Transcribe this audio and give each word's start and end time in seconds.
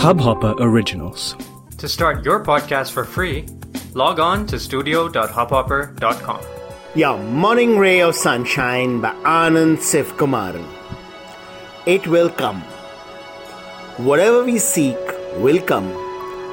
Hubhopper 0.00 0.54
Originals. 0.58 1.36
To 1.76 1.86
start 1.86 2.24
your 2.24 2.42
podcast 2.42 2.92
for 2.92 3.04
free, 3.04 3.44
log 3.92 4.18
on 4.18 4.46
to 4.46 4.58
studio.hubhopper.com. 4.58 6.40
Your 6.94 7.18
morning 7.18 7.76
ray 7.76 8.00
of 8.00 8.14
sunshine 8.14 9.02
by 9.02 9.12
Anand 9.24 9.84
Sivkumaran. 9.88 10.64
It 11.84 12.06
will 12.06 12.30
come. 12.30 12.62
Whatever 13.98 14.42
we 14.42 14.56
seek 14.56 14.96
will 15.36 15.60
come, 15.60 15.92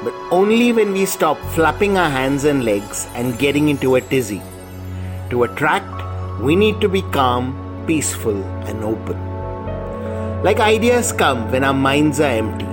but 0.04 0.14
only 0.29 0.73
when 0.73 0.91
we 0.91 1.05
stop 1.05 1.38
flapping 1.55 1.98
our 1.98 2.09
hands 2.09 2.43
and 2.43 2.66
legs 2.66 3.07
and 3.16 3.39
getting 3.39 3.70
into 3.70 3.95
a 3.95 4.02
tizzy. 4.02 4.41
To 5.29 5.43
attract, 5.43 6.04
we 6.41 6.57
need 6.57 6.82
to 6.82 6.89
be 6.89 7.02
calm, 7.14 7.55
peaceful, 7.88 8.43
and 8.68 8.84
open. 8.84 9.16
Like 10.43 10.59
ideas 10.59 11.14
come 11.14 11.50
when 11.50 11.64
our 11.64 11.73
minds 11.73 12.19
are 12.19 12.25
empty, 12.43 12.68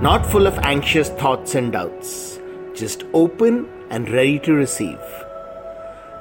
not 0.00 0.24
full 0.24 0.46
of 0.46 0.56
anxious 0.58 1.08
thoughts 1.10 1.56
and 1.56 1.72
doubts, 1.72 2.38
just 2.72 3.02
open 3.14 3.68
and 3.90 4.08
ready 4.10 4.38
to 4.38 4.52
receive. 4.52 5.00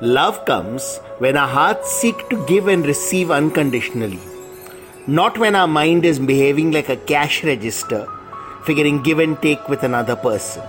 Love 0.02 0.44
comes 0.45 0.98
when 1.20 1.38
our 1.38 1.48
hearts 1.48 1.91
seek 1.91 2.27
to 2.30 2.44
give 2.48 2.67
and 2.67 2.88
receive 2.88 3.30
unconditionally, 3.30 4.20
not 5.05 5.38
when 5.38 5.53
our 5.53 5.67
mind 5.67 6.05
is 6.05 6.17
behaving 6.17 6.72
like 6.72 6.90
a 6.90 6.98
cash 6.98 7.44
register, 7.44 8.08
figuring 8.63 9.03
give 9.03 9.20
and 9.20 9.40
take 9.44 9.70
with 9.70 9.84
another 9.84 10.16
person. 10.16 10.64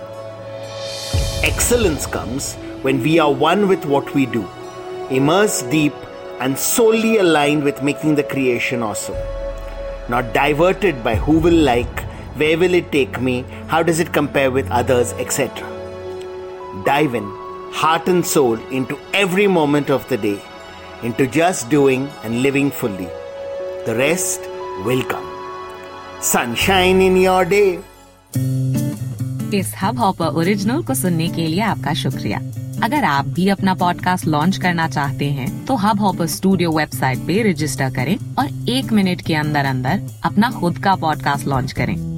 Excellence 1.42 2.04
comes 2.04 2.56
when 2.82 3.02
we 3.02 3.18
are 3.18 3.32
one 3.32 3.68
with 3.68 3.86
what 3.86 4.14
we 4.14 4.26
do, 4.26 4.46
immersed 5.08 5.70
deep 5.70 5.94
and 6.40 6.58
solely 6.58 7.16
aligned 7.16 7.64
with 7.64 7.82
making 7.82 8.16
the 8.16 8.22
creation 8.22 8.82
awesome. 8.82 9.16
Not 10.10 10.34
diverted 10.34 11.02
by 11.02 11.14
who 11.14 11.38
will 11.38 11.54
like, 11.54 12.04
where 12.38 12.58
will 12.58 12.74
it 12.74 12.90
take 12.92 13.20
me, 13.20 13.44
how 13.66 13.82
does 13.82 14.00
it 14.00 14.12
compare 14.12 14.50
with 14.50 14.70
others, 14.70 15.12
etc. 15.14 15.66
Dive 16.84 17.14
in, 17.14 17.24
heart 17.72 18.08
and 18.08 18.24
soul, 18.24 18.56
into 18.70 18.98
every 19.12 19.46
moment 19.46 19.90
of 19.90 20.08
the 20.08 20.16
day, 20.16 20.38
into 21.02 21.26
just 21.26 21.68
doing 21.68 22.08
and 22.24 22.42
living 22.42 22.70
fully. 22.70 23.08
The 23.86 23.94
rest 23.96 24.40
will 24.84 25.02
come. 25.04 25.28
Sunshine 26.22 27.00
in 27.00 27.16
your 27.16 27.44
day. 27.44 27.78
इस 29.54 29.72
hub 29.82 29.98
hopper 29.98 30.34
original 30.38 30.82
को 30.84 30.94
सुनने 30.94 31.28
के 31.28 31.46
लिए 31.46 31.60
आपका 31.62 31.92
शुक्रिया 31.94 32.38
अगर 32.84 33.04
आप 33.04 33.28
भी 33.36 33.48
अपना 33.48 33.74
पॉडकास्ट 33.74 34.26
लॉन्च 34.26 34.56
करना 34.62 34.88
चाहते 34.88 35.30
हैं 35.38 35.48
तो 35.66 35.76
हब 35.84 36.00
हॉपर 36.00 36.26
स्टूडियो 36.36 36.70
वेबसाइट 36.72 37.26
पे 37.26 37.40
रजिस्टर 37.50 37.90
करें 37.94 38.16
और 38.38 38.70
एक 38.70 38.92
मिनट 38.92 39.22
के 39.26 39.34
अंदर 39.34 39.64
अंदर 39.64 40.06
अपना 40.24 40.50
खुद 40.60 40.78
का 40.84 40.94
पॉडकास्ट 41.06 41.46
लॉन्च 41.48 41.72
करें 41.80 42.17